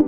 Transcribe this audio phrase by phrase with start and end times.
[0.00, 0.06] Olá,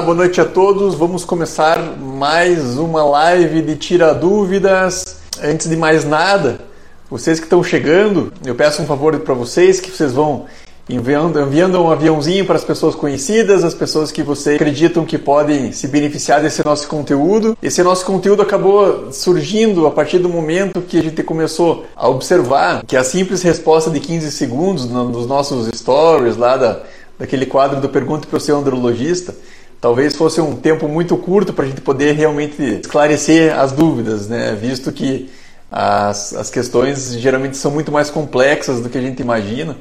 [0.00, 0.94] boa noite a todos.
[0.94, 5.18] Vamos começar mais uma live de Tira Dúvidas.
[5.42, 6.60] Antes de mais nada,
[7.10, 10.46] vocês que estão chegando, eu peço um favor para vocês que vocês vão
[10.94, 15.72] enviando, enviando um aviãozinho para as pessoas conhecidas, as pessoas que vocês acreditam que podem
[15.72, 17.56] se beneficiar desse nosso conteúdo.
[17.62, 22.84] Esse nosso conteúdo acabou surgindo a partir do momento que a gente começou a observar
[22.86, 26.80] que a simples resposta de 15 segundos nos nossos stories lá da,
[27.18, 29.34] daquele quadro do Pergunta para o seu andrologista
[29.82, 34.56] talvez fosse um tempo muito curto para a gente poder realmente esclarecer as dúvidas, né?
[34.58, 35.28] visto que
[35.68, 39.76] as, as questões geralmente são muito mais complexas do que a gente imagina,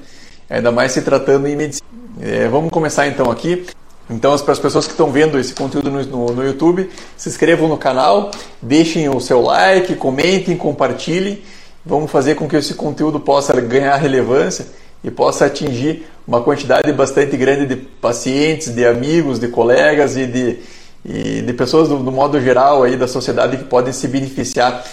[0.52, 1.88] ainda mais se tratando em medicina.
[2.20, 3.66] É, vamos começar então aqui.
[4.10, 7.70] Então, para as pessoas que estão vendo esse conteúdo no, no, no, YouTube, se inscrevam
[7.70, 8.30] no canal,
[8.62, 11.42] deixem o seu like, comentem, compartilhem.
[11.86, 14.68] Vamos fazer com que esse conteúdo possa ganhar relevância
[15.02, 20.60] e possa atingir uma quantidade bastante grande de pacientes, de amigos, de colegas e de,
[21.06, 24.84] e de pessoas do, do modo geral aí da sociedade que podem se beneficiar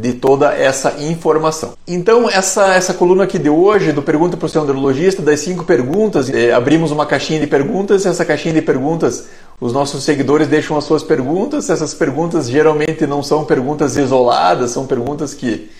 [0.00, 1.74] de toda essa informação.
[1.86, 5.62] Então, essa, essa coluna aqui de hoje, do Pergunta para o seu andrologista, das cinco
[5.62, 9.28] perguntas, é, abrimos uma caixinha de perguntas, essa caixinha de perguntas,
[9.60, 14.84] os nossos seguidores deixam as suas perguntas, essas perguntas geralmente não são perguntas isoladas, são
[14.84, 15.70] perguntas que,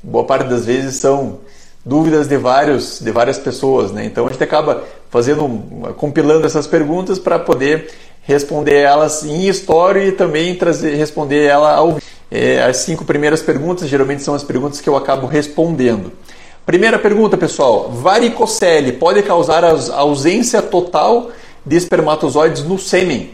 [0.00, 1.40] boa parte das vezes, são
[1.84, 4.04] dúvidas de vários de várias pessoas, né?
[4.04, 5.48] Então a gente acaba fazendo
[5.96, 7.88] compilando essas perguntas para poder
[8.26, 11.96] responder elas em história e também trazer responder ela ao
[12.28, 16.10] é, as cinco primeiras perguntas geralmente são as perguntas que eu acabo respondendo.
[16.66, 21.30] Primeira pergunta, pessoal: varicocele pode causar a ausência total
[21.64, 23.30] de espermatozoides no sêmen?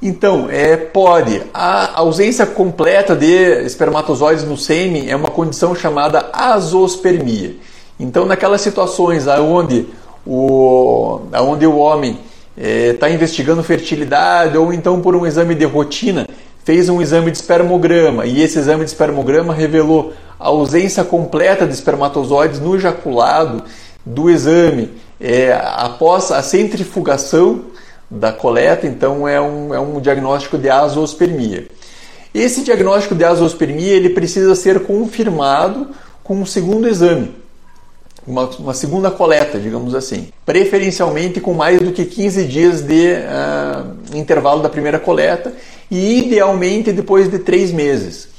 [0.00, 1.42] Então, é, pode.
[1.52, 7.54] A ausência completa de espermatozoides no sêmen é uma condição chamada azospermia.
[8.00, 9.86] Então, naquelas situações onde
[10.26, 12.18] o, onde o homem
[12.56, 16.26] está é, investigando fertilidade ou então por um exame de rotina
[16.64, 21.72] fez um exame de espermograma e esse exame de espermograma revelou a ausência completa de
[21.72, 23.64] espermatozoides no ejaculado
[24.04, 27.66] do exame é, após a centrifugação
[28.10, 31.66] da coleta, então é um, é um diagnóstico de azoospermia.
[32.34, 35.88] Esse diagnóstico de azoospermia ele precisa ser confirmado
[36.22, 37.34] com um segundo exame,
[38.26, 40.28] uma, uma, segunda coleta, digamos assim.
[40.44, 45.52] Preferencialmente com mais do que 15 dias de uh, intervalo da primeira coleta
[45.90, 48.32] e idealmente depois de três meses.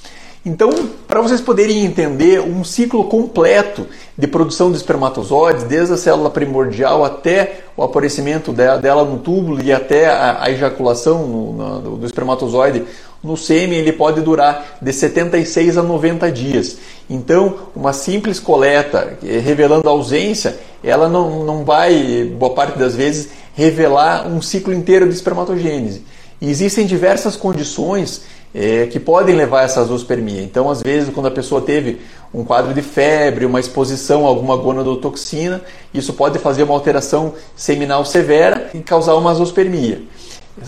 [0.46, 0.72] Então,
[1.08, 7.06] para vocês poderem entender um ciclo completo de produção de espermatozoides, desde a célula primordial
[7.06, 12.84] até o aparecimento dela no túbulo e até a, ejaculação do espermatozoide
[13.24, 16.78] no sêmen, ele pode durar de 76 a 90 dias.
[17.10, 23.30] Então, uma simples coleta eh, revelando ausência, ela não, não vai, boa parte das vezes,
[23.56, 26.04] revelar um ciclo inteiro de espermatogênese.
[26.42, 28.24] E existem diversas condições
[28.54, 30.42] é, que podem levar a essa zoospermia.
[30.42, 32.02] Então, às vezes, quando a pessoa teve
[32.34, 35.62] um quadro de febre, uma exposição a alguma gonadotoxina,
[35.94, 40.02] isso pode fazer uma alteração seminal severa e causar uma zoospermia.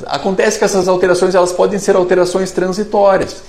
[0.08, 3.44] Acontece que essas alterações elas podem ser alterações transitórias.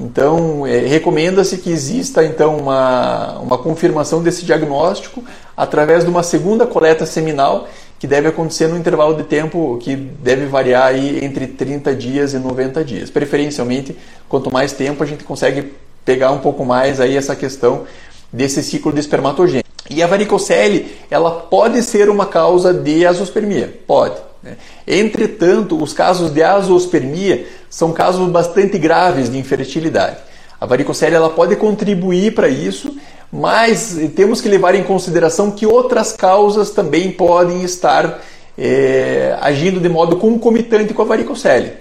[0.00, 5.22] Então, é, recomenda-se que exista então uma, uma confirmação desse diagnóstico
[5.56, 10.46] através de uma segunda coleta seminal que deve acontecer no intervalo de tempo que deve
[10.46, 13.10] variar aí entre 30 dias e 90 dias.
[13.10, 13.96] Preferencialmente,
[14.28, 15.72] quanto mais tempo a gente consegue
[16.04, 17.84] pegar um pouco mais aí essa questão
[18.32, 19.62] desse ciclo de espermatogênese.
[19.88, 24.16] E a varicocele, ela pode ser uma causa de azospermia, pode.
[24.42, 24.56] Né?
[24.86, 30.18] Entretanto, os casos de azospermia são casos bastante graves de infertilidade.
[30.60, 32.96] A varicocele ela pode contribuir para isso,
[33.32, 38.20] mas temos que levar em consideração que outras causas também podem estar
[38.56, 41.72] é, agindo de modo concomitante com a varicocele.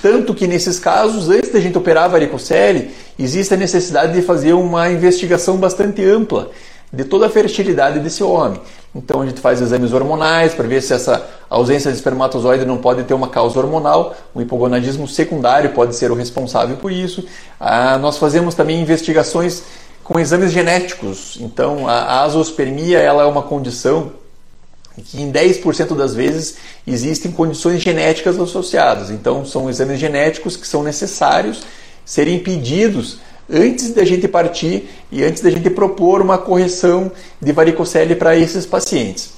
[0.00, 4.52] Tanto que nesses casos, antes da gente operar a varicocele, existe a necessidade de fazer
[4.52, 6.50] uma investigação bastante ampla
[6.92, 8.60] de toda a fertilidade desse homem.
[8.94, 13.04] Então a gente faz exames hormonais para ver se essa ausência de espermatozoide não pode
[13.04, 14.14] ter uma causa hormonal.
[14.34, 17.24] O hipogonadismo secundário pode ser o responsável por isso.
[17.58, 19.62] Ah, nós fazemos também investigações
[20.02, 21.36] com exames genéticos.
[21.40, 24.12] Então a azospermia ela é uma condição
[25.04, 26.56] que em 10% das vezes
[26.86, 29.10] existem condições genéticas associadas.
[29.10, 31.62] Então são exames genéticos que são necessários
[32.04, 33.18] serem pedidos
[33.50, 37.10] antes da gente partir e antes da gente propor uma correção
[37.40, 39.35] de varicocele para esses pacientes.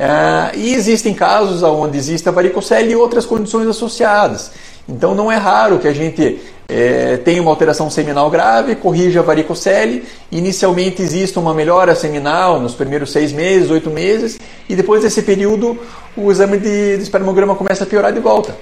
[0.00, 4.52] É, e existem casos onde existe a varicocele e outras condições associadas.
[4.88, 9.22] Então não é raro que a gente é, tenha uma alteração seminal grave, corrija a
[9.24, 15.20] varicocele, inicialmente existe uma melhora seminal nos primeiros seis meses, oito meses, e depois desse
[15.22, 15.76] período
[16.16, 18.56] o exame de, de espermograma começa a piorar de volta.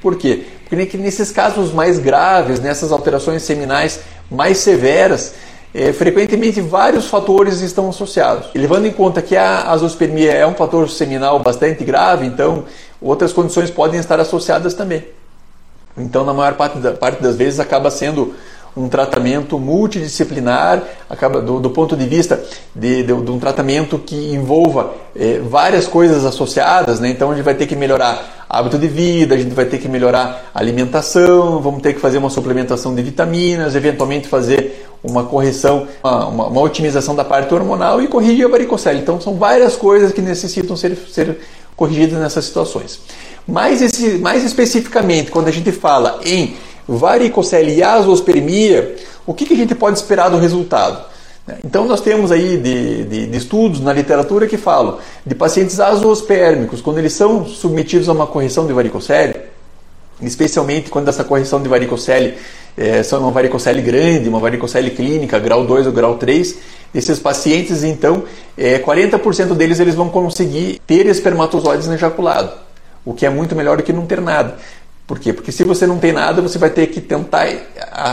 [0.00, 0.44] Por quê?
[0.68, 4.00] Porque nesses casos mais graves, nessas alterações seminais
[4.30, 5.34] mais severas,
[5.76, 8.48] é, frequentemente vários fatores estão associados.
[8.54, 12.64] E levando em conta que a azospermia é um fator seminal bastante grave, então
[12.98, 15.04] outras condições podem estar associadas também.
[15.98, 18.34] Então, na maior parte, da, parte das vezes, acaba sendo
[18.74, 22.42] um tratamento multidisciplinar, acaba do, do ponto de vista
[22.74, 27.08] de, de, de, um tratamento que envolva eh, várias coisas associadas, né?
[27.08, 29.88] então a gente vai ter que melhorar hábito de vida, a gente vai ter que
[29.88, 36.26] melhorar alimentação, vamos ter que fazer uma suplementação de vitaminas, eventualmente fazer uma correção, uma,
[36.26, 39.00] uma, uma otimização da parte hormonal e corrigir a varicocele.
[39.00, 41.38] Então são várias coisas que necessitam ser, ser
[41.76, 43.00] corrigidas nessas situações.
[43.46, 46.56] Mais, esse, mais especificamente, quando a gente fala em
[46.88, 48.96] varicocele e azospermia,
[49.26, 51.04] o que, que a gente pode esperar do resultado?
[51.64, 56.80] Então nós temos aí de, de, de, estudos na literatura que falam de pacientes azoospermicos,
[56.80, 59.34] quando eles são submetidos a uma correção de varicocele,
[60.20, 62.34] especialmente quando essa correção de varicocele
[62.76, 66.56] é, são uma varicocele grande, uma varicocele clínica, grau 2 ou grau 3,
[66.94, 68.24] esses pacientes então,
[68.56, 72.52] é, 40% deles eles vão conseguir ter espermatozoides no ejaculado,
[73.04, 74.56] o que é muito melhor do que não ter nada.
[75.06, 75.32] Por quê?
[75.32, 77.46] Porque se você não tem nada, você vai ter que tentar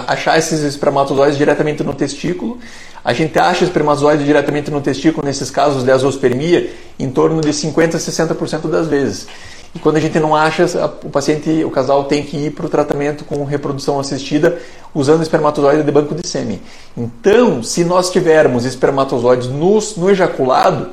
[0.08, 2.60] achar esses espermatozoides diretamente no testículo.
[3.04, 6.70] A gente acha espermatozoide diretamente no testículo, nesses casos de azospermia,
[7.00, 9.28] em torno de 50% a 60% das vezes.
[9.76, 10.66] E quando a gente não acha,
[11.04, 14.60] o paciente, o casal tem que ir para o tratamento com reprodução assistida
[14.94, 16.62] usando espermatozoide de banco de sêmen.
[16.96, 20.90] Então, se nós tivermos espermatozoides nos, no ejaculado,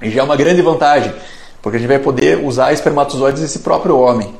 [0.00, 1.12] já é uma grande vantagem,
[1.60, 4.34] porque a gente vai poder usar espermatozoides desse próprio homem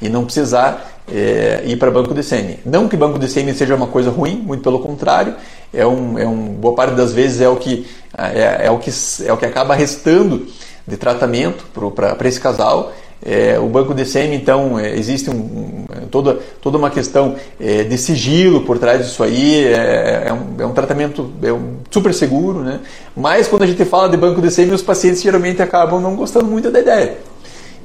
[0.00, 2.58] e não precisar é, ir para banco de sêmen.
[2.64, 5.34] Não que banco de sêmen seja uma coisa ruim, muito pelo contrário,
[5.72, 8.90] é um, é um boa parte das vezes é o que é, é o que
[9.26, 10.46] é o que acaba restando
[10.86, 12.92] de tratamento para esse casal.
[13.24, 17.82] É, o banco de sêmen, então, é, existe um, um, toda, toda uma questão é,
[17.82, 22.12] de sigilo por trás disso aí, é, é um, é um tratamento é um super
[22.12, 22.80] seguro, né?
[23.16, 26.44] mas quando a gente fala de banco de sêmen, os pacientes geralmente acabam não gostando
[26.44, 27.16] muito da ideia.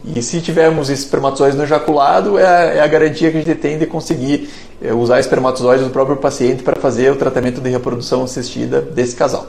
[0.03, 3.77] E se tivermos espermatozoides no ejaculado, é a, é a, garantia que a gente tem
[3.77, 4.49] de conseguir
[4.81, 9.47] é, usar espermatozoides do próprio paciente para fazer o tratamento de reprodução assistida desse casal.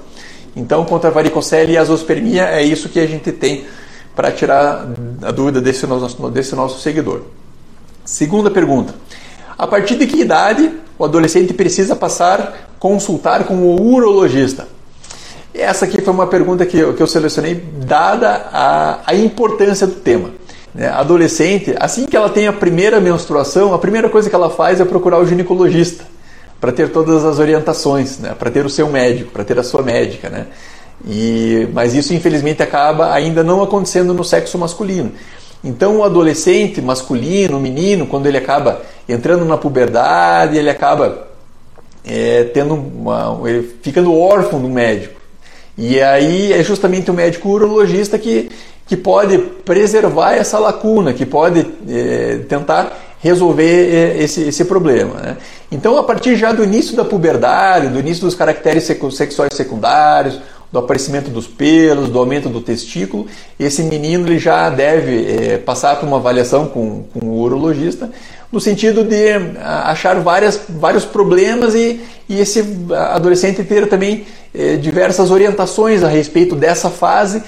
[0.54, 3.64] Então, contra a varicocele e a zoospermia, é isso que a gente tem
[4.14, 4.86] para tirar
[5.22, 7.22] a dúvida desse nosso, desse nosso seguidor.
[8.04, 8.94] Segunda pergunta:
[9.56, 14.68] a partir de que idade o adolescente precisa passar consultar com o urologista?
[15.54, 19.96] Essa aqui foi uma pergunta que eu, que eu selecionei, dada a, a importância do
[19.96, 20.30] tema.
[20.74, 20.88] Né?
[20.88, 24.84] Adolescente, assim que ela tem a primeira menstruação, a primeira coisa que ela faz é
[24.84, 26.11] procurar o ginecologista
[26.62, 28.36] para ter todas as orientações, né?
[28.38, 30.30] para ter o seu médico, para ter a sua médica.
[30.30, 30.46] Né?
[31.04, 35.10] E, mas isso, infelizmente, acaba ainda não acontecendo no sexo masculino.
[35.64, 41.26] Então, o adolescente masculino, o menino, quando ele acaba entrando na puberdade, ele acaba
[42.04, 45.20] é, tendo uma, ele ficando órfão do médico.
[45.76, 48.52] E aí é justamente o médico urologista que,
[48.86, 55.14] que pode preservar essa lacuna, que pode é, tentar resolver é, esse, esse problema.
[55.14, 55.36] Né?
[55.70, 60.40] Então, a partir já do início da puberdade, do início dos caracteres sexuais secundários,
[60.72, 63.26] do aparecimento dos pelos, do aumento do testículo,
[63.60, 68.10] esse menino ele já deve é, passar por uma avaliação com, com o urologista,
[68.50, 72.64] no sentido de achar várias, vários problemas e, e esse
[73.12, 77.42] adolescente ter também é, diversas orientações a respeito dessa fase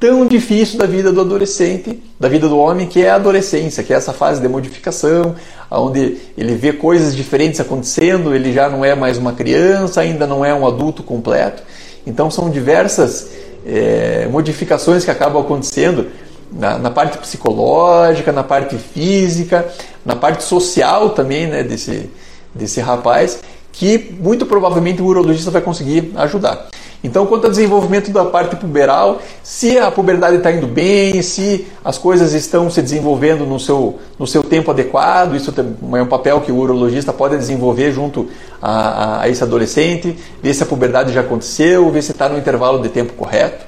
[0.00, 3.92] tão difícil da vida do adolescente, da vida do homem, que é a adolescência, que
[3.92, 5.36] é essa fase de modificação,
[5.70, 10.42] onde ele vê coisas diferentes acontecendo, ele já não é mais uma criança, ainda não
[10.42, 11.62] é um adulto completo.
[12.06, 13.28] Então são diversas
[13.66, 16.06] é, modificações que acabam acontecendo
[16.50, 19.68] na, na, parte psicológica, na parte física,
[20.04, 22.08] na parte social também né, desse,
[22.54, 23.38] desse rapaz,
[23.70, 26.68] que muito provavelmente o urologista vai conseguir ajudar.
[27.02, 31.96] Então, quanto ao desenvolvimento da parte puberal, se a puberdade está indo bem, se as
[31.96, 35.52] coisas estão se desenvolvendo no seu, no seu tempo adequado, isso
[35.96, 38.28] é um papel que o urologista pode desenvolver junto
[38.60, 42.82] a, a, esse adolescente, ver se a puberdade já aconteceu, ver se está no intervalo
[42.82, 43.64] de tempo correto,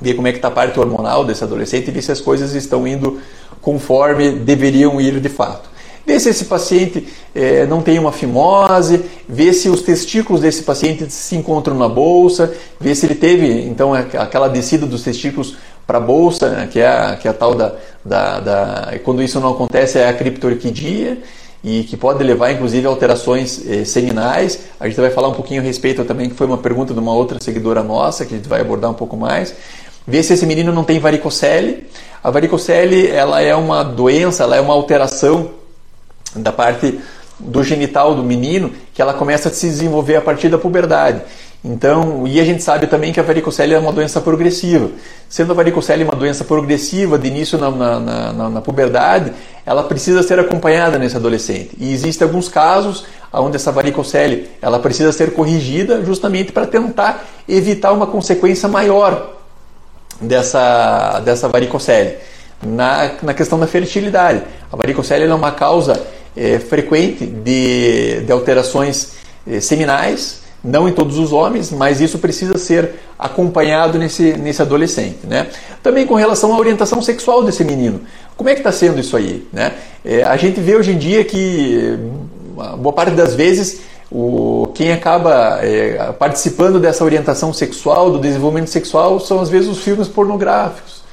[0.00, 2.54] ver como é que está a parte hormonal desse adolescente e ver se as coisas
[2.54, 3.18] estão indo
[3.60, 5.73] conforme deveriam ir de fato
[6.06, 11.10] ver se esse paciente é, não tem uma fimose, ver se os testículos desse paciente
[11.10, 15.56] se encontram na bolsa, ver se ele teve então aquela descida dos testículos
[15.86, 19.22] para a bolsa, né, que, é a, que é a tal da, da, da, Quando
[19.22, 21.18] isso não acontece, é a criptorquidia
[21.62, 24.60] e que pode levar inclusive a alterações eh, seminais.
[24.78, 27.14] A gente vai falar um pouquinho a respeito também, que foi uma pergunta de uma
[27.14, 29.54] outra seguidora nossa, que a gente vai abordar um pouco mais.
[30.06, 31.86] Ver se esse menino não tem varicocele.
[32.22, 35.50] A varicocele ela é uma doença, ela é uma alteração
[36.34, 37.00] da parte
[37.38, 41.22] do genital do menino que ela começa a se desenvolver a partir da puberdade.
[41.64, 44.90] Então, e a gente sabe também que a varicocele é uma doença progressiva.
[45.30, 49.32] Sendo a varicocele uma doença progressiva de início na, na, na, na puberdade,
[49.64, 51.70] ela precisa ser acompanhada nesse adolescente.
[51.78, 57.92] E existem alguns casos onde essa varicocele ela precisa ser corrigida justamente para tentar evitar
[57.92, 59.30] uma consequência maior
[60.20, 62.18] dessa, dessa varicocele.
[62.62, 65.98] Na, na questão da fertilidade, a varicocele é uma causa
[66.36, 69.12] é, frequente de, de alterações
[69.46, 75.18] é, seminais, não em todos os homens, mas isso precisa ser acompanhado nesse, nesse adolescente.
[75.24, 75.48] Né?
[75.82, 78.00] Também com relação à orientação sexual desse menino.
[78.36, 79.46] Como é que está sendo isso aí?
[79.52, 79.74] Né?
[80.04, 81.98] É, a gente vê hoje em dia que,
[82.78, 89.20] boa parte das vezes, o, quem acaba é, participando dessa orientação sexual, do desenvolvimento sexual,
[89.20, 91.04] são às vezes os filmes pornográficos.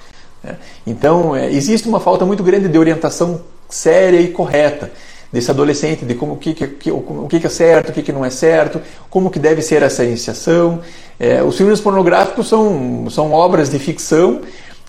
[0.41, 0.55] Né?
[0.87, 4.91] Então, é, existe uma falta muito grande de orientação séria e correta
[5.31, 8.29] desse adolescente, de como que, que, o que, é certo, o que, que não é
[8.29, 10.81] certo, como que deve ser essa iniciação.
[11.19, 14.41] É, os filmes pornográficos são, são obras de ficção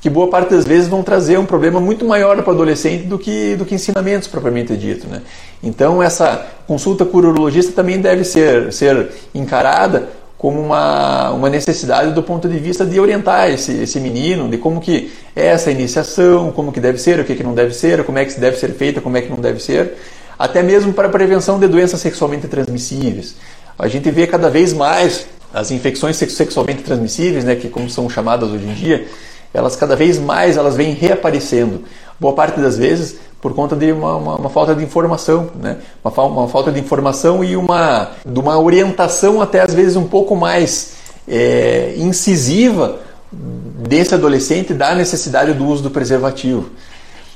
[0.02, 3.16] que boa parte das vezes vão trazer um problema muito maior para o adolescente do
[3.16, 5.06] que, do que ensinamentos propriamente dito.
[5.06, 5.22] Né?
[5.62, 12.12] Então essa consulta com o urologista também deve ser, ser encarada como uma, uma necessidade
[12.12, 16.50] do ponto de vista de orientar esse, esse menino, de como que é essa iniciação,
[16.50, 18.72] como que deve ser, o que, que não deve ser, como é que deve ser
[18.72, 19.94] feita, como é que não deve ser
[20.38, 23.34] até mesmo para a prevenção de doenças sexualmente transmissíveis.
[23.78, 28.50] A gente vê cada vez mais as infecções sexualmente transmissíveis, né, que como são chamadas
[28.50, 29.06] hoje em dia,
[29.52, 31.82] elas cada vez mais elas vêm reaparecendo.
[32.18, 35.78] Boa parte das vezes por conta de uma, uma, uma falta de informação, né?
[36.02, 40.36] uma, uma, falta de informação e uma, de uma orientação até às vezes um pouco
[40.36, 40.92] mais
[41.26, 43.00] é, incisiva
[43.32, 46.70] desse adolescente da necessidade do uso do preservativo.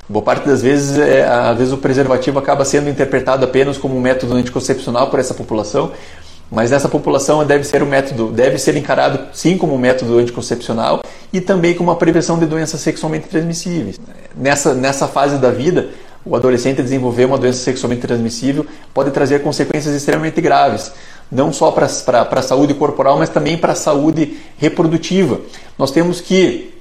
[0.09, 4.01] Boa parte das vezes, é, às vezes o preservativo acaba sendo interpretado apenas como um
[4.01, 5.91] método anticoncepcional por essa população,
[6.49, 11.03] mas essa população deve ser um método, deve ser encarado sim como um método anticoncepcional
[11.33, 13.99] e também como uma prevenção de doenças sexualmente transmissíveis.
[14.37, 15.89] Nessa, nessa fase da vida,
[16.25, 20.93] o adolescente desenvolver uma doença sexualmente transmissível pode trazer consequências extremamente graves,
[21.33, 25.41] não só para a saúde corporal, mas também para a saúde reprodutiva.
[25.77, 26.76] Nós temos que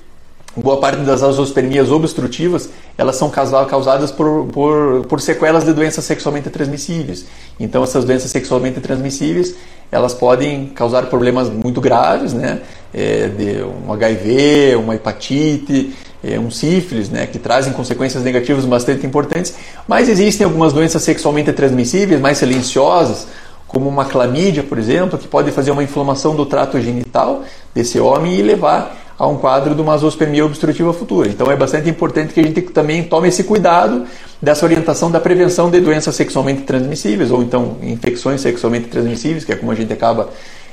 [0.55, 6.49] boa parte das azoospermias obstrutivas elas são causadas por, por, por, sequelas de doenças sexualmente
[6.49, 7.25] transmissíveis.
[7.59, 9.55] Então essas doenças sexualmente transmissíveis
[9.91, 12.61] elas podem causar problemas muito graves, né?
[12.93, 15.93] É, de um HIV, uma hepatite,
[16.23, 17.27] é, um sífilis, né?
[17.27, 19.53] Que trazem consequências negativas bastante importantes.
[19.87, 23.27] Mas existem algumas doenças sexualmente transmissíveis mais silenciosas,
[23.67, 27.43] como uma clamídia, por exemplo, que pode fazer uma inflamação do trato genital
[27.73, 31.29] desse homem e levar a um quadro de uma zoospermia obstrutiva futura.
[31.29, 34.05] Então é bastante importante que a gente também tome esse cuidado
[34.41, 39.55] dessa orientação da prevenção de doenças sexualmente transmissíveis ou então infecções sexualmente transmissíveis, que é
[39.55, 40.29] como a gente acaba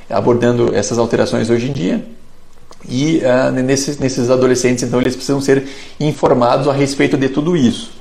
[0.09, 2.03] abordando essas alterações hoje em dia.
[2.87, 5.63] E uh, nesses, nesses adolescentes, então, eles precisam ser
[5.99, 7.91] informados a respeito de tudo isso.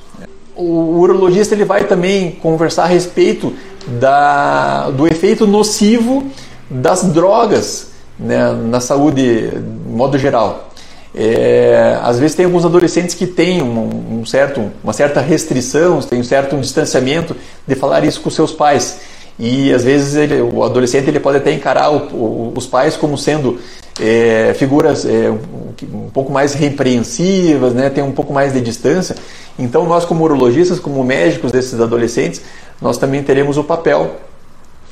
[0.56, 3.54] O urologista ele vai também conversar a respeito
[4.00, 6.24] da, do efeito nocivo
[6.68, 7.91] das drogas
[8.22, 10.68] né, na saúde, de modo geral.
[11.14, 16.20] É, às vezes tem alguns adolescentes que têm um, um, certo, uma certa restrição, tem
[16.20, 17.36] um certo um distanciamento
[17.66, 19.00] de falar isso com seus pais.
[19.38, 23.18] E às vezes ele, o adolescente ele pode até encarar o, o, os pais como
[23.18, 23.58] sendo
[24.00, 29.14] é, figuras é, um, um, pouco mais repreensivas, né, tem um pouco mais de distância.
[29.58, 32.40] Então nós como urologistas, como médicos desses adolescentes,
[32.80, 34.16] nós também teremos o papel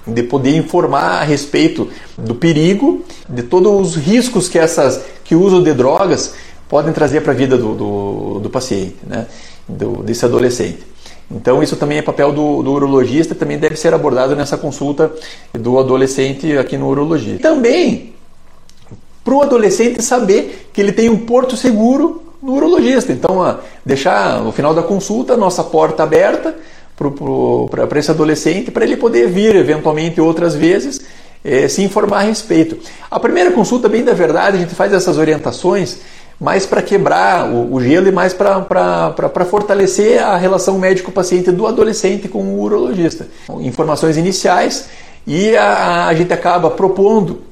[0.07, 5.41] de poder informar a respeito do perigo, de todos os riscos que essas que o
[5.41, 6.35] uso de drogas
[6.69, 9.27] podem trazer para a vida do, do, do paciente, né?
[9.69, 10.79] do, desse adolescente.
[11.31, 15.13] Então isso também é papel do, do urologista, também deve ser abordado nessa consulta
[15.53, 17.39] do adolescente aqui no urologia.
[17.39, 18.15] Também
[19.23, 23.13] para o adolescente saber que ele tem um porto seguro no urologista.
[23.13, 26.57] Então, deixar no final da consulta a nossa porta aberta
[27.71, 31.01] para esse adolescente, para ele poder vir eventualmente outras vezes
[31.45, 32.77] é, se informar a respeito.
[33.11, 35.99] A primeira consulta, bem da verdade, a gente faz essas orientações
[36.39, 42.29] mais para quebrar o, o, gelo e mais para fortalecer a relação médico-paciente do adolescente
[42.29, 43.29] com o urologista.
[43.61, 44.89] Informações iniciais
[45.27, 47.43] e a, a gente acaba propondo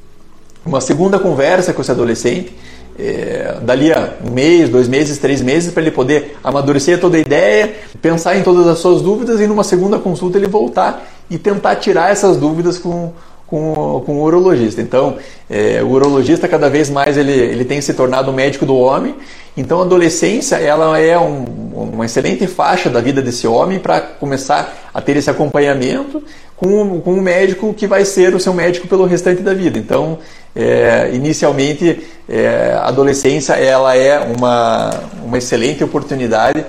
[0.64, 2.54] uma segunda conversa com esse adolescente
[2.98, 7.20] é, dali a um mês, dois meses, três meses, para ele poder amadurecer toda a
[7.20, 11.76] ideia, pensar em todas as suas dúvidas e numa segunda consulta ele voltar e tentar
[11.76, 13.12] tirar essas dúvidas com,
[13.46, 14.80] com, com o urologista.
[14.82, 15.16] Então,
[15.48, 19.14] é, o urologista cada vez mais ele, ele tem se tornado o médico do homem.
[19.56, 24.90] Então, a adolescência ela é um, uma excelente faixa da vida desse homem para começar
[24.92, 26.22] a ter esse acompanhamento
[26.58, 29.78] com, com um médico que vai ser o seu médico pelo restante da vida.
[29.78, 30.18] Então,
[30.54, 34.90] é, inicialmente, é, a adolescência ela é uma,
[35.24, 36.64] uma excelente oportunidade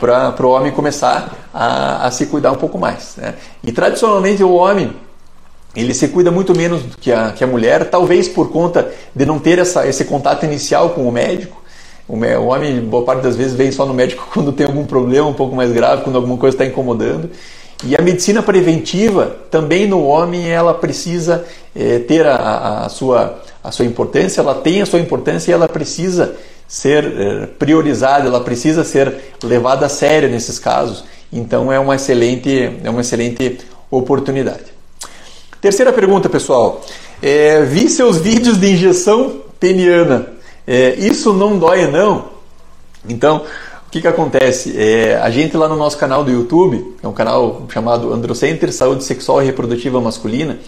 [0.00, 3.16] para o homem começar a, a, se cuidar um pouco mais.
[3.16, 3.34] Né?
[3.62, 4.92] E tradicionalmente o homem
[5.76, 9.24] ele se cuida muito menos do que a, que a mulher, talvez por conta de
[9.24, 11.62] não ter essa, esse contato inicial com o médico.
[12.08, 15.28] O, o homem, boa parte das vezes, vem só no médico quando tem algum problema
[15.28, 17.30] um pouco mais grave, quando alguma coisa está incomodando.
[17.82, 23.72] E a medicina preventiva, também no homem, ela precisa é, ter a, a, sua, a
[23.72, 26.36] sua importância, ela tem a sua importância e ela precisa
[26.68, 31.04] ser é, priorizada, ela precisa ser levada a sério nesses casos.
[31.32, 33.58] Então é uma excelente, é uma excelente
[33.90, 34.64] oportunidade.
[35.60, 36.82] Terceira pergunta, pessoal.
[37.22, 40.26] É, vi seus vídeos de injeção peniana.
[40.96, 42.28] Isso não dói, não?
[43.08, 43.44] Então,
[43.90, 44.72] o que, que acontece?
[44.78, 49.02] É, a gente lá no nosso canal do YouTube, é um canal chamado Androcenter Saúde
[49.02, 50.60] Sexual e Reprodutiva Masculina,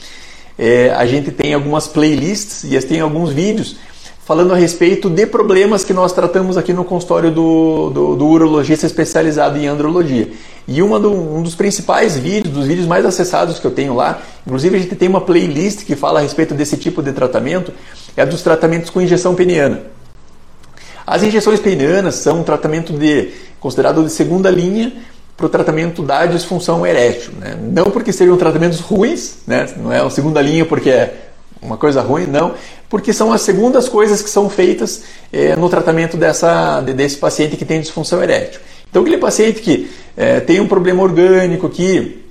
[0.58, 3.76] é, a gente tem algumas playlists e tem alguns vídeos
[4.24, 8.86] falando a respeito de problemas que nós tratamos aqui no consultório do, do, do urologista
[8.86, 10.28] especializado em andrologia.
[10.66, 14.76] E do, um dos principais vídeos, dos vídeos mais acessados que eu tenho lá, inclusive
[14.76, 17.72] a gente tem uma playlist que fala a respeito desse tipo de tratamento,
[18.16, 19.91] é dos tratamentos com injeção peniana.
[21.06, 23.30] As injeções penianas são um tratamento de,
[23.60, 24.92] considerado de segunda linha
[25.36, 27.32] para o tratamento da disfunção erétil.
[27.38, 27.56] Né?
[27.60, 29.68] Não porque sejam tratamentos ruins, né?
[29.76, 31.14] não é uma segunda linha porque é
[31.60, 32.54] uma coisa ruim, não,
[32.88, 37.64] porque são as segundas coisas que são feitas é, no tratamento dessa, desse paciente que
[37.64, 38.60] tem disfunção erétil.
[38.90, 42.22] Então, aquele paciente que é, tem um problema orgânico, que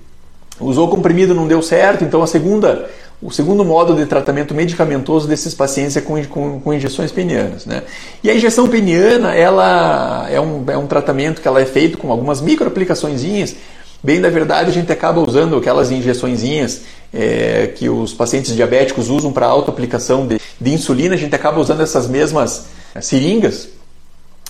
[0.59, 2.87] usou comprimido não deu certo, então a segunda
[3.21, 7.65] o segundo modo de tratamento medicamentoso desses pacientes é com, com, com injeções penianas.
[7.67, 7.83] Né?
[8.23, 12.11] E a injeção peniana ela é, um, é um tratamento que ela é feito com
[12.11, 13.55] algumas microaplicaçõezinhas.
[14.03, 16.81] Bem, na verdade, a gente acaba usando aquelas injeçõezinhas
[17.13, 21.81] é, que os pacientes diabéticos usam para autoaplicação de, de insulina, a gente acaba usando
[21.81, 22.65] essas mesmas
[22.99, 23.69] seringas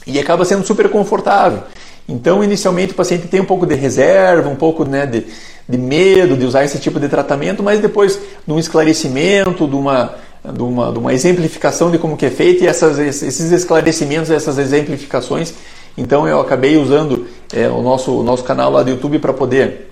[0.08, 1.64] e acaba sendo super confortável.
[2.08, 5.26] Então, inicialmente, o paciente tem um pouco de reserva, um pouco né, de,
[5.68, 10.16] de medo de usar esse tipo de tratamento, mas depois de um esclarecimento, de uma,
[10.44, 14.58] de uma, de uma exemplificação de como que é feito e essas, esses esclarecimentos, essas
[14.58, 15.54] exemplificações,
[15.98, 19.92] então eu acabei usando é, o, nosso, o nosso canal lá do YouTube para poder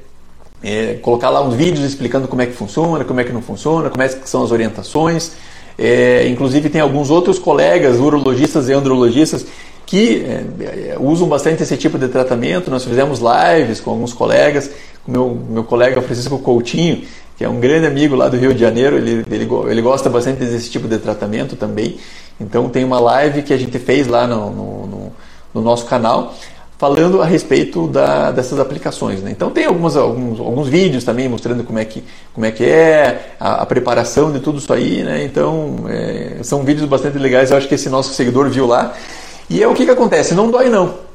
[0.64, 3.90] é, colocar lá uns vídeos explicando como é que funciona, como é que não funciona,
[3.90, 5.32] como é que são as orientações.
[5.78, 9.46] É, inclusive tem alguns outros colegas, urologistas e andrologistas,
[9.86, 12.70] que é, usam bastante esse tipo de tratamento.
[12.70, 14.70] Nós fizemos lives com alguns colegas,
[15.10, 17.04] meu, meu colega Francisco Coutinho,
[17.38, 20.40] que é um grande amigo lá do Rio de Janeiro, ele, ele, ele gosta bastante
[20.40, 21.98] desse tipo de tratamento também.
[22.40, 25.12] Então tem uma live que a gente fez lá no, no, no,
[25.54, 26.34] no nosso canal
[26.78, 29.22] falando a respeito da, dessas aplicações.
[29.22, 29.32] Né?
[29.32, 32.02] Então tem algumas, alguns, alguns vídeos também mostrando como é que,
[32.34, 35.04] como é, que é a, a preparação de tudo isso aí.
[35.04, 35.26] Né?
[35.26, 38.94] Então é, são vídeos bastante legais, eu acho que esse nosso seguidor viu lá.
[39.50, 40.34] E é o que, que acontece?
[40.34, 41.09] Não dói não.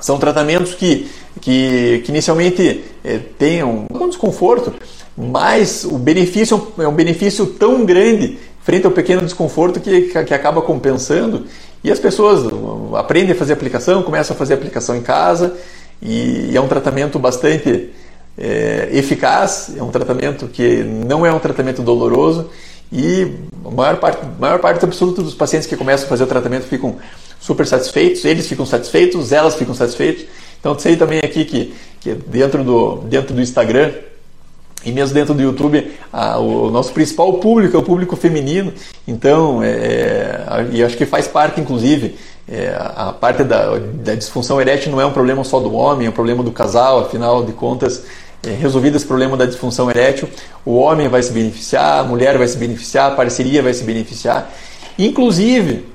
[0.00, 1.10] São tratamentos que,
[1.40, 4.72] que, que inicialmente é, têm um, um desconforto,
[5.16, 10.62] mas o benefício é um benefício tão grande frente ao pequeno desconforto que, que acaba
[10.62, 11.46] compensando.
[11.82, 12.44] E as pessoas
[12.96, 15.56] aprendem a fazer aplicação, começam a fazer aplicação em casa,
[16.00, 17.90] e, e é um tratamento bastante
[18.38, 22.50] é, eficaz, é um tratamento que não é um tratamento doloroso,
[22.92, 26.64] e a maior parte, maior parte absoluta dos pacientes que começam a fazer o tratamento
[26.64, 26.96] ficam
[27.40, 30.26] super satisfeitos, eles ficam satisfeitos, elas ficam satisfeitas.
[30.58, 33.92] Então sei também aqui que, que dentro, do, dentro do Instagram
[34.84, 38.72] e mesmo dentro do YouTube, a, o nosso principal público é o público feminino.
[39.06, 42.16] Então, é, é e acho que faz parte, inclusive,
[42.48, 46.10] é, a parte da, da disfunção erétil não é um problema só do homem, é
[46.10, 48.04] um problema do casal, afinal de contas,
[48.42, 50.28] resolvido esse problema da disfunção erétil,
[50.64, 54.50] o homem vai se beneficiar, a mulher vai se beneficiar, a parceria vai se beneficiar.
[54.98, 55.86] Inclusive,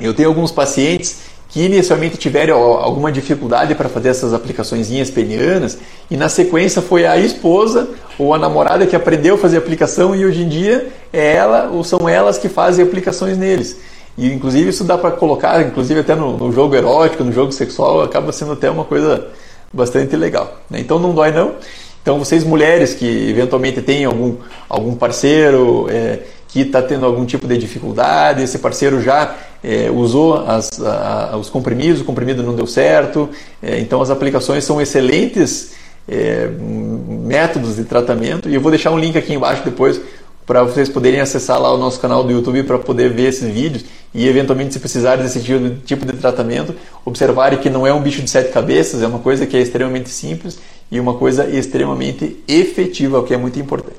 [0.00, 5.78] eu tenho alguns pacientes que inicialmente tiveram alguma dificuldade para fazer essas aplicações penianas
[6.10, 10.26] e na sequência foi a esposa ou a namorada que aprendeu a fazer aplicação e
[10.26, 13.76] hoje em dia é ela ou são elas que fazem aplicações neles.
[14.18, 18.02] E inclusive isso dá para colocar, inclusive até no, no, jogo erótico, no jogo sexual,
[18.02, 19.28] acaba sendo até uma coisa
[19.74, 20.60] bastante legal.
[20.70, 20.80] Né?
[20.80, 21.54] Então não dói não.
[22.00, 24.36] Então vocês mulheres que eventualmente têm algum,
[24.68, 30.46] algum parceiro é, que está tendo algum tipo de dificuldade, esse parceiro já é, usou
[30.46, 33.30] as, a, os comprimidos, o comprimido não deu certo,
[33.62, 35.72] é, então as aplicações são excelentes
[36.06, 40.00] é, métodos de tratamento e eu vou deixar um link aqui embaixo depois
[40.46, 43.84] para vocês poderem acessar lá o nosso canal do YouTube para poder ver esses vídeos
[44.12, 48.22] e eventualmente se precisarem desse tipo de, tipo tratamento, observarem que não é um bicho
[48.22, 50.58] de sete cabeças, é uma coisa que é extremamente simples
[50.90, 53.96] e uma coisa extremamente efetiva, o que é muito importante.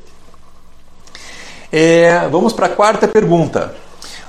[1.71, 3.75] É, vamos para a quarta pergunta.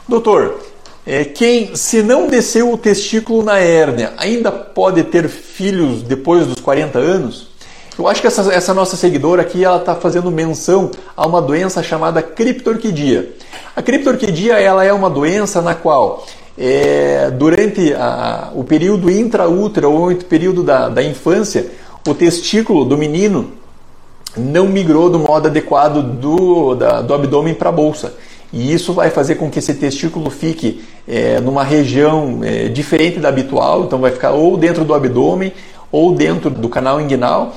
[0.09, 0.61] Doutor,
[1.07, 6.61] é, quem, se não desceu o testículo na hérnia, ainda pode ter filhos depois dos
[6.61, 7.56] 40 anos?
[7.99, 11.83] Eu acho que essa, essa nossa seguidora aqui ela está fazendo menção a uma doença
[11.83, 13.33] chamada criptorquidia.
[13.75, 16.27] A criptorquidia ela é uma doença na qual
[16.59, 21.71] é, durante a, o período intraútero ou o período da, da infância,
[22.07, 23.53] o testículo do menino
[24.37, 28.15] não migrou do modo adequado do, da, do abdômen para a bolsa.
[28.53, 33.31] E isso vai fazer com que esse testículo fique é, numa região é, diferente da
[33.31, 35.53] habitual, então vai ficar ou dentro do abdômen
[35.91, 37.57] ou dentro do canal inguinal.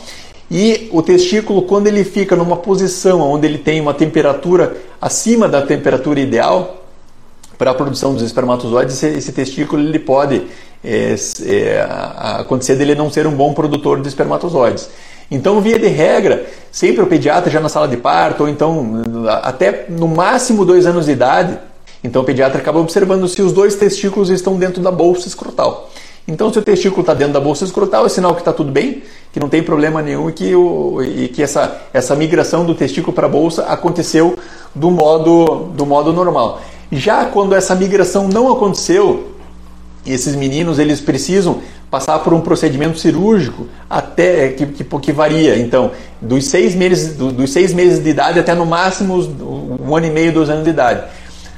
[0.52, 5.62] E o testículo, quando ele fica numa posição onde ele tem uma temperatura acima da
[5.62, 6.84] temperatura ideal
[7.58, 10.48] para a produção dos espermatozoides, esse, esse testículo ele pode
[10.84, 11.88] é, é,
[12.40, 14.90] acontecer dele não ser um bom produtor de espermatozoides.
[15.32, 19.04] Então, via de regra, sempre o pediatra já na sala de parto, ou então
[19.44, 21.60] até no máximo dois anos de idade,
[22.04, 25.89] então o pediatra acaba observando se os dois testículos estão dentro da bolsa escrotal.
[26.30, 29.02] Então, se o testículo está dentro da bolsa escrotal, é sinal que está tudo bem,
[29.34, 33.14] que não tem problema nenhum e que, o, e que essa, essa migração do testículo
[33.14, 34.38] para a bolsa aconteceu
[34.76, 36.62] do modo, do modo normal.
[36.92, 39.32] Já quando essa migração não aconteceu,
[40.06, 45.58] esses meninos eles precisam passar por um procedimento cirúrgico até é, que, que, que varia.
[45.58, 49.18] Então, dos seis, meses, do, dos seis meses de idade até no máximo
[49.82, 51.06] um ano e meio, dois anos de idade.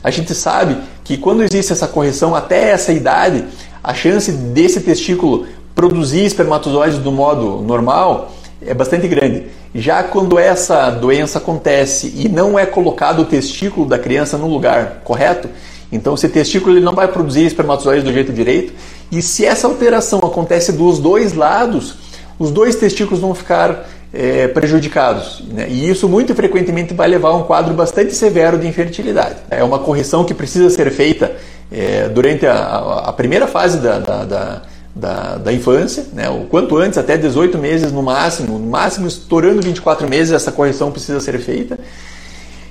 [0.01, 3.45] A gente sabe que quando existe essa correção até essa idade,
[3.83, 8.31] a chance desse testículo produzir espermatozoides do modo normal
[8.65, 9.45] é bastante grande.
[9.73, 15.01] Já quando essa doença acontece e não é colocado o testículo da criança no lugar
[15.03, 15.49] correto,
[15.91, 18.73] então esse testículo ele não vai produzir espermatozoides do jeito direito
[19.11, 21.95] e se essa alteração acontece dos dois lados,
[22.37, 25.43] os dois testículos vão ficar é, prejudicados.
[25.51, 25.67] Né?
[25.69, 29.37] E isso muito frequentemente vai levar a um quadro bastante severo de infertilidade.
[29.49, 31.31] É uma correção que precisa ser feita
[31.71, 34.61] é, durante a, a, primeira fase da, da,
[34.93, 36.29] da, da, infância, né?
[36.29, 40.91] o quanto antes, até 18 meses no máximo, no máximo estourando 24 meses, essa correção
[40.91, 41.79] precisa ser feita.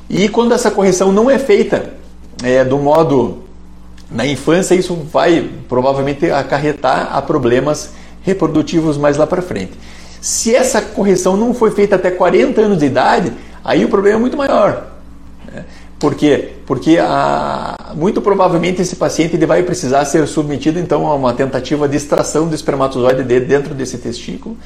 [0.08, 1.94] E quando essa correção não é feita
[2.42, 3.44] é, do modo
[4.10, 9.72] na infância, isso vai provavelmente acarretar a problemas reprodutivos mais lá para frente.
[10.20, 13.32] Se essa correção não foi feita até 40 anos de idade,
[13.64, 14.99] aí o problema é muito maior.
[16.00, 16.52] Por quê?
[16.66, 21.86] Porque a, muito provavelmente esse paciente ele vai precisar ser submetido então a uma tentativa
[21.86, 24.56] de extração do espermatozoide dentro desse testículo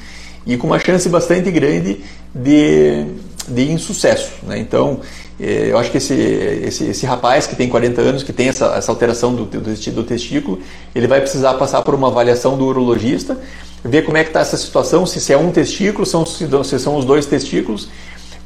[0.47, 1.99] e com uma chance bastante grande
[2.33, 3.05] de,
[3.49, 4.31] de insucesso.
[4.43, 4.59] Né?
[4.59, 5.01] Então,
[5.37, 8.67] é, eu acho que esse, esse, esse, rapaz que tem 40 anos, que tem essa,
[8.67, 10.59] essa alteração do, do, do, testículo,
[10.95, 13.37] ele vai precisar passar por uma avaliação do urologista,
[13.83, 16.95] ver como é que está essa situação, se, se é um testículo, são, se são
[16.95, 17.89] os dois testículos,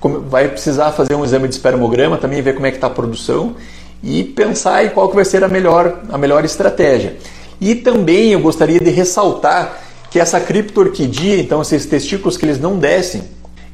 [0.02, 3.56] vai precisar fazer um exame de espermograma, também ver como é que está a produção
[4.02, 7.18] e pensar em qual que vai ser a melhor, a melhor estratégia.
[7.60, 9.78] E também eu gostaria de ressaltar
[10.10, 13.24] que essa criptorquidia, então esses testículos que eles não descem,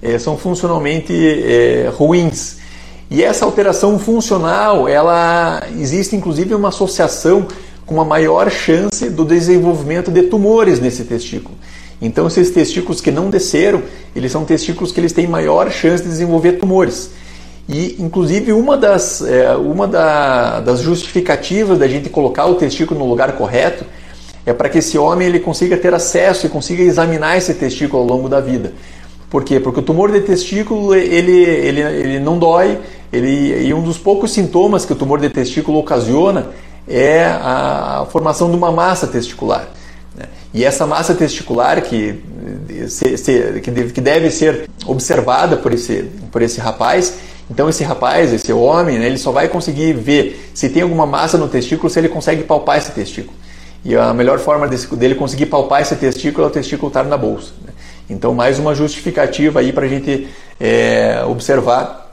[0.01, 2.57] é, são funcionalmente é, ruins.
[3.09, 7.47] E essa alteração funcional, ela existe inclusive uma associação
[7.85, 11.55] com uma maior chance do desenvolvimento de tumores nesse testículo.
[12.01, 13.83] Então esses testículos que não desceram,
[14.15, 17.11] eles são testículos que eles têm maior chance de desenvolver tumores.
[17.67, 23.07] E inclusive uma das, é, uma da, das justificativas da gente colocar o testículo no
[23.07, 23.85] lugar correto
[24.45, 28.07] é para que esse homem ele consiga ter acesso e consiga examinar esse testículo ao
[28.07, 28.73] longo da vida.
[29.29, 29.59] Por quê?
[29.59, 32.79] Porque o tumor de testículo ele, ele, ele não dói,
[33.11, 36.51] ele, e um dos poucos sintomas que o tumor de testículo ocasiona
[36.87, 39.67] é a formação de uma massa testicular.
[40.55, 42.23] E essa massa testicular que,
[43.93, 47.17] que, deve, ser observada por esse, por esse rapaz,
[47.51, 51.37] então esse rapaz, esse homem, né, ele só vai conseguir ver se tem alguma massa
[51.37, 53.35] no testículo se ele consegue palpar esse testículo.
[53.83, 57.51] E a melhor forma dele conseguir palpar esse testículo é o testículo estar na bolsa.
[57.61, 57.73] Né?
[58.09, 60.25] Então mais uma justificativa aí para a gente
[60.57, 62.04] é, observar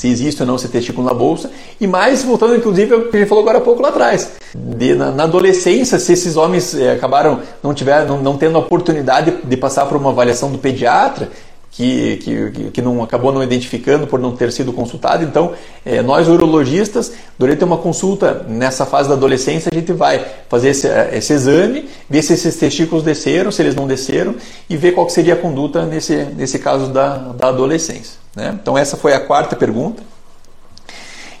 [0.00, 1.50] se existe ou não esse testículo na bolsa.
[1.78, 4.94] E mais, voltando inclusive ao que a gente falou agora há pouco lá atrás, de,
[4.94, 9.30] na, na, adolescência, se esses homens é, acabaram não, tiver, não, não tendo a oportunidade
[9.44, 11.28] de, passar por uma avaliação do pediatra,
[11.70, 15.22] que, que, que não acabou não identificando por não ter sido consultado.
[15.22, 15.52] Então,
[15.84, 20.88] é, nós urologistas, durante uma consulta nessa fase da adolescência, a gente vai fazer esse,
[21.12, 24.34] esse exame, ver se esses testículos desceram, se eles não desceram
[24.68, 28.19] e ver qual seria a conduta nesse, nesse caso da, da adolescência.
[28.34, 28.56] Né?
[28.60, 30.02] Então, essa foi a quarta pergunta.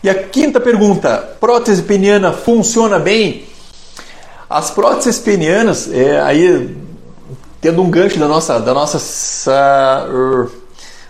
[0.02, 3.44] E a quinta pergunta: prótese peniana funciona bem?
[4.48, 6.76] As próteses penianas, é, aí
[7.60, 8.98] tendo um gancho da nossa, da nossa,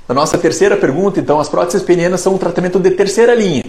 [0.07, 3.65] da nossa terceira pergunta, então as próteses penianas são um tratamento de terceira linha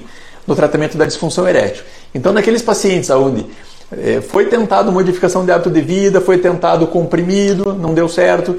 [0.46, 1.84] no tratamento da disfunção erétil.
[2.14, 3.46] Então, naqueles pacientes onde
[3.92, 8.58] é, foi tentado modificação de hábito de vida, foi tentado comprimido, não deu certo,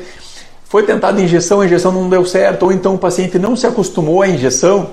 [0.72, 4.22] foi tentado injeção, a injeção não deu certo, ou então o paciente não se acostumou
[4.22, 4.92] à injeção,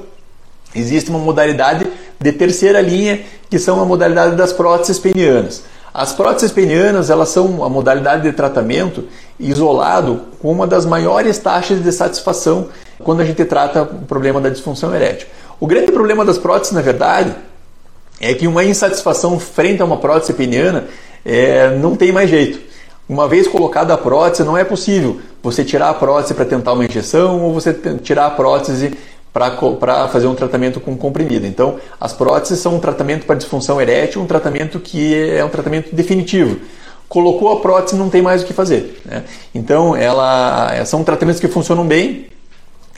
[0.76, 1.88] existe uma modalidade
[2.20, 5.64] de terceira linha, que são a modalidade das próteses penianas.
[5.94, 9.06] As próteses penianas elas são a modalidade de tratamento
[9.40, 12.68] isolado com uma das maiores taxas de satisfação
[13.02, 15.30] quando a gente trata o problema da disfunção erétil.
[15.62, 17.34] O grande problema das próteses, na verdade,
[18.20, 20.88] é que uma insatisfação frente a uma prótese peniana
[21.24, 22.68] é, não tem mais jeito.
[23.08, 26.86] Uma vez colocada a prótese, não é possível você tirar a prótese para tentar uma
[26.86, 28.94] injeção ou você tirar a prótese
[29.32, 31.46] para fazer um tratamento com comprimido.
[31.46, 35.96] Então, as próteses são um tratamento para disfunção erétil, um tratamento que é um tratamento
[35.96, 36.60] definitivo.
[37.08, 39.02] Colocou a prótese, não tem mais o que fazer.
[39.06, 39.24] Né?
[39.54, 42.28] Então, ela, são tratamentos que funcionam bem.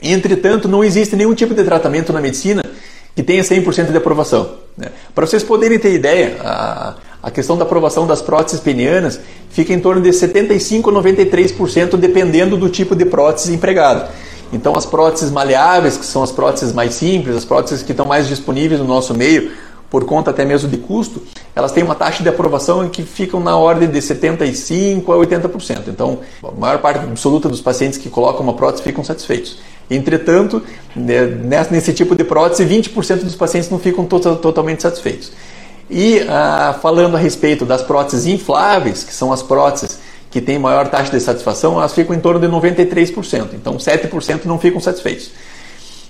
[0.02, 2.62] Entretanto, não existe nenhum tipo de tratamento na medicina
[3.14, 4.56] que tenha 100% de aprovação.
[4.76, 4.88] Né?
[5.14, 9.78] Para vocês poderem ter ideia, a, a questão da aprovação das próteses penianas fica em
[9.78, 14.10] torno de 75 a 93%, dependendo do tipo de prótese empregado.
[14.52, 18.28] Então, as próteses maleáveis, que são as próteses mais simples, as próteses que estão mais
[18.28, 19.52] disponíveis no nosso meio,
[19.88, 21.22] por conta até mesmo de custo,
[21.54, 25.88] elas têm uma taxa de aprovação que ficam na ordem de 75% a 80%.
[25.88, 29.58] Então, a maior parte absoluta dos pacientes que colocam uma prótese ficam satisfeitos.
[29.90, 30.62] Entretanto,
[30.96, 31.26] né,
[31.70, 35.32] nesse tipo de prótese, 20% dos pacientes não ficam totalmente satisfeitos.
[35.90, 39.98] E ah, falando a respeito das próteses infláveis, que são as próteses
[40.30, 43.48] que têm maior taxa de satisfação, elas ficam em torno de 93%.
[43.52, 45.30] Então, 7% não ficam satisfeitos.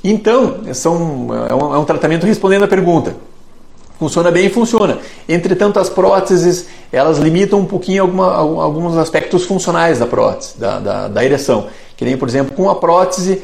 [0.04, 3.16] Então, são, é, um, é um tratamento respondendo à pergunta.
[3.98, 4.48] Funciona bem?
[4.48, 4.98] Funciona.
[5.28, 11.08] Entretanto, as próteses, elas limitam um pouquinho alguma, alguns aspectos funcionais da prótese, da, da,
[11.08, 11.66] da ereção.
[12.02, 13.40] Que nem, por exemplo, com a prótese,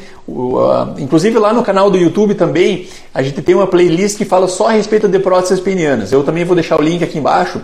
[0.97, 4.67] inclusive lá no canal do YouTube também, a gente tem uma playlist que fala só
[4.67, 6.11] a respeito de próteses penianas.
[6.11, 7.61] Eu também vou deixar o link aqui embaixo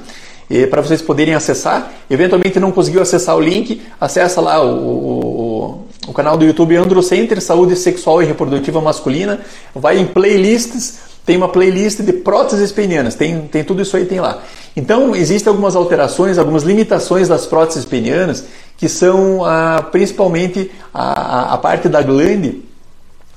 [0.70, 1.92] para vocês poderem acessar.
[2.10, 7.42] Eventualmente não conseguiu acessar o link, acessa lá o, o, o canal do YouTube Androcenter
[7.42, 9.42] Saúde Sexual e Reprodutiva Masculina,
[9.76, 14.22] vai em playlists, tem uma playlist de próteses penianas, tem, tem tudo isso aí tem
[14.22, 14.42] lá.
[14.76, 18.46] Então existem algumas alterações, algumas limitações das próteses penianas
[18.78, 22.62] que são ah, principalmente a, a parte da glande,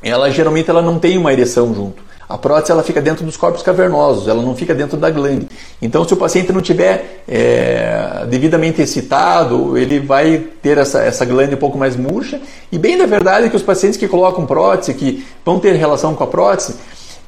[0.03, 2.09] ela geralmente ela não tem uma ereção junto.
[2.29, 5.48] A prótese ela fica dentro dos corpos cavernosos, ela não fica dentro da glande.
[5.81, 11.55] Então, se o paciente não tiver é, devidamente excitado, ele vai ter essa, essa glande
[11.55, 12.38] um pouco mais murcha.
[12.70, 16.14] E bem da verdade é que os pacientes que colocam prótese, que vão ter relação
[16.14, 16.74] com a prótese,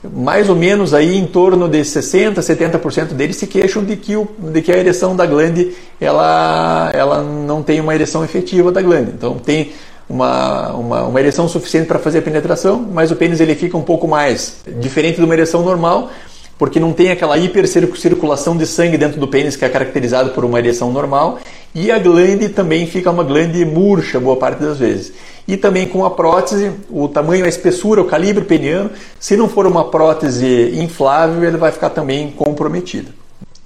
[0.03, 4.27] mais ou menos aí em torno de 60, 70% deles se queixam de que, o,
[4.39, 9.13] de que a ereção da glande ela, ela não tem uma ereção efetiva da glande.
[9.15, 9.73] Então tem
[10.09, 13.83] uma, uma, uma ereção suficiente para fazer a penetração, mas o pênis ele fica um
[13.83, 16.11] pouco mais diferente de uma ereção normal,
[16.59, 20.59] porque não tem aquela hipercirculação de sangue dentro do pênis que é caracterizado por uma
[20.59, 21.39] ereção normal,
[21.75, 25.13] e a glande também fica uma glande murcha boa parte das vezes.
[25.51, 29.67] E também com a prótese, o tamanho, a espessura, o calibre peniano, se não for
[29.67, 33.11] uma prótese inflável, ele vai ficar também comprometido.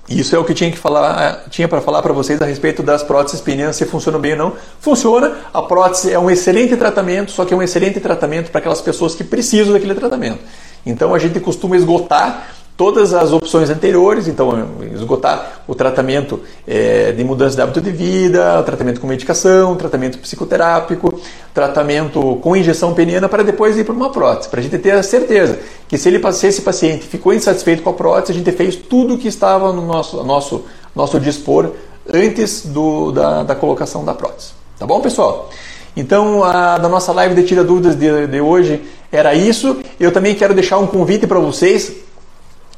[0.09, 3.03] Isso é o que tinha que falar, tinha para falar para vocês a respeito das
[3.03, 4.53] próteses penianas, se funcionam bem ou não.
[4.81, 8.81] Funciona, a prótese é um excelente tratamento, só que é um excelente tratamento para aquelas
[8.81, 10.39] pessoas que precisam daquele tratamento.
[10.87, 17.23] Então a gente costuma esgotar todas as opções anteriores, então esgotar o tratamento é, de
[17.23, 21.21] mudança de hábito de vida, tratamento com medicação, tratamento psicoterápico,
[21.53, 25.03] tratamento com injeção peniana para depois ir para uma prótese, para a gente ter a
[25.03, 25.59] certeza
[25.89, 29.15] que se, ele, se esse paciente ficou insatisfeito com a prótese, a gente fez tudo
[29.15, 31.71] o que estava no nosso, nosso, nosso dispor
[32.13, 34.53] antes do, da, da colocação da prótese.
[34.79, 35.49] Tá bom, pessoal?
[35.97, 38.83] Então, a, da nossa live de Tira Dúvidas de, de hoje
[39.13, 39.77] era isso.
[40.01, 41.93] Eu também quero deixar um convite para vocês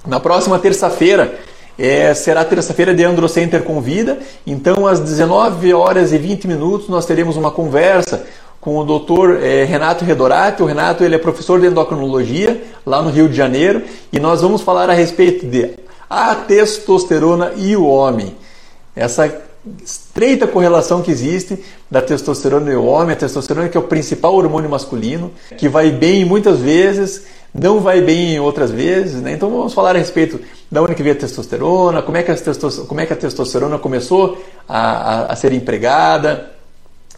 [0.06, 1.38] na próxima terça-feira,
[1.78, 7.36] é, será terça-feira de Androcenter Convida, então às 19 horas e 20 minutos nós teremos
[7.36, 8.24] uma conversa
[8.60, 9.44] com o Dr.
[9.44, 10.62] É, Renato Redorati.
[10.62, 14.62] O Renato ele é professor de endocrinologia lá no Rio de Janeiro e nós vamos
[14.62, 15.70] falar a respeito de
[16.08, 18.34] a testosterona e o homem.
[18.94, 19.32] Essa
[19.84, 24.70] estreita correlação que existe da testosterona no homem, a testosterona que é o principal hormônio
[24.70, 27.24] masculino, que vai bem muitas vezes,
[27.60, 29.32] não vai bem outras vezes, né?
[29.32, 30.40] Então vamos falar a respeito
[30.70, 33.16] da onde que veio a testosterona, como é que a testosterona, como é que a
[33.16, 36.50] testosterona começou a, a, a ser empregada,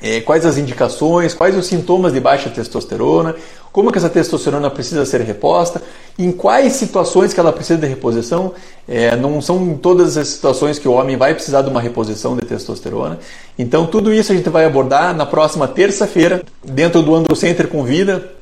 [0.01, 3.35] é, quais as indicações, quais os sintomas de baixa testosterona,
[3.73, 5.83] como que essa testosterona precisa ser reposta,
[6.19, 8.53] em quais situações que ela precisa de reposição.
[8.89, 12.47] É, não são todas as situações que o homem vai precisar de uma reposição de
[12.47, 13.19] testosterona.
[13.59, 18.38] Então tudo isso a gente vai abordar na próxima terça-feira, dentro do Andro Center Convida,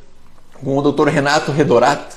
[0.64, 1.08] com o Dr.
[1.08, 2.16] Renato Redorato,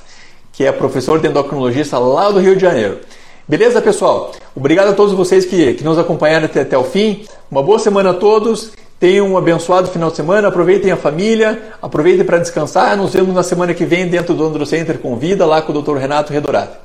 [0.52, 3.00] que é professor de endocrinologista lá do Rio de Janeiro.
[3.48, 4.32] Beleza, pessoal?
[4.56, 7.26] Obrigado a todos vocês que, que nos acompanharam até, até o fim.
[7.50, 12.26] Uma boa semana a todos Tenham um abençoado final de semana, aproveitem a família, aproveitem
[12.26, 12.98] para descansar.
[12.98, 15.82] Nos vemos na semana que vem dentro do Andro Center com Vida, lá com o
[15.82, 15.96] Dr.
[15.96, 16.78] Renato Redorato.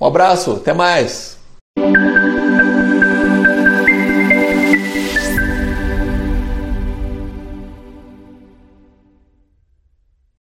[0.00, 1.38] Um abraço, até mais!